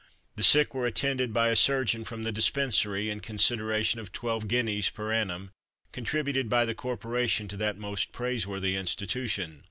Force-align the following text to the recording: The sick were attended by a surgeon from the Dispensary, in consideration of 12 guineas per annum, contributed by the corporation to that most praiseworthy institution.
The 0.35 0.41
sick 0.41 0.73
were 0.73 0.87
attended 0.87 1.31
by 1.31 1.49
a 1.49 1.55
surgeon 1.55 2.05
from 2.05 2.23
the 2.23 2.31
Dispensary, 2.31 3.11
in 3.11 3.19
consideration 3.19 3.99
of 3.99 4.11
12 4.11 4.47
guineas 4.47 4.89
per 4.89 5.11
annum, 5.11 5.51
contributed 5.91 6.49
by 6.49 6.65
the 6.65 6.73
corporation 6.73 7.47
to 7.49 7.57
that 7.57 7.77
most 7.77 8.11
praiseworthy 8.11 8.75
institution. 8.75 9.59